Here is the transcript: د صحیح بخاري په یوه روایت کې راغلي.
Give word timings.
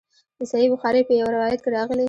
د 0.39 0.41
صحیح 0.51 0.69
بخاري 0.73 1.01
په 1.07 1.13
یوه 1.19 1.31
روایت 1.35 1.59
کې 1.61 1.69
راغلي. 1.75 1.99